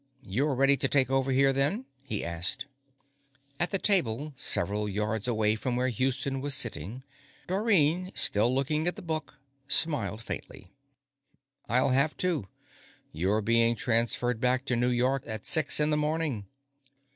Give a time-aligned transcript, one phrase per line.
[0.23, 1.85] _You're ready to take over here, then?
[2.03, 2.65] he asked.
[3.59, 7.03] At the table, several yards away from where Houston was sitting,
[7.45, 9.35] Dorrine, still looking at the book,
[9.67, 10.71] smiled faintly.
[11.69, 12.47] _I'll have to;
[13.11, 16.47] you're being transferred back to New York at six in the morning.